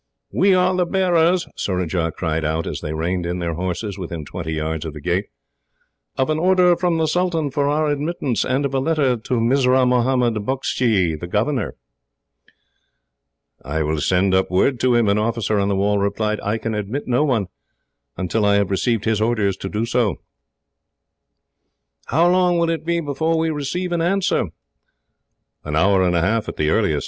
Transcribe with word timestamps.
"We 0.31 0.55
are 0.55 0.75
the 0.75 0.87
bearers," 0.87 1.47
Surajah 1.55 2.13
cried 2.17 2.43
out, 2.43 2.65
as 2.65 2.81
they 2.81 2.91
reined 2.91 3.27
in 3.27 3.37
their 3.37 3.53
horses 3.53 3.99
within 3.99 4.25
twenty 4.25 4.53
yards 4.53 4.83
of 4.83 4.93
the 4.95 4.99
gate, 4.99 5.27
"of 6.17 6.31
an 6.31 6.39
order 6.39 6.75
from 6.75 6.97
the 6.97 7.05
sultan 7.07 7.51
for 7.51 7.69
our 7.69 7.85
admittance, 7.85 8.43
and 8.43 8.65
of 8.65 8.73
a 8.73 8.79
letter 8.79 9.15
to 9.15 9.33
Mirzah 9.39 9.85
Mohammed 9.87 10.33
Bukshy, 10.43 11.13
the 11.19 11.27
governor." 11.27 11.75
"I 13.63 13.83
will 13.83 14.01
send 14.01 14.33
up 14.33 14.49
word 14.49 14.79
to 14.79 14.95
him," 14.95 15.07
an 15.07 15.19
officer 15.19 15.59
on 15.59 15.67
the 15.67 15.75
wall 15.75 15.99
replied. 15.99 16.39
"I 16.41 16.57
can 16.57 16.73
admit 16.73 17.07
no 17.07 17.23
one, 17.23 17.45
until 18.17 18.43
I 18.43 18.55
have 18.55 18.71
received 18.71 19.05
his 19.05 19.21
orders 19.21 19.55
to 19.57 19.69
do 19.69 19.85
so." 19.85 20.15
"How 22.07 22.27
long 22.27 22.57
will 22.57 22.71
it 22.71 22.87
be 22.87 23.01
before 23.01 23.37
we 23.37 23.51
receive 23.51 23.91
an 23.91 24.01
answer?" 24.01 24.47
"An 25.63 25.75
hour 25.75 26.01
and 26.01 26.15
a 26.15 26.21
half, 26.21 26.49
at 26.49 26.57
the 26.57 26.71
earliest. 26.71 26.99